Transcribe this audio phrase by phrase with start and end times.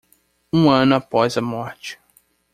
[0.51, 1.99] Um ano após a morte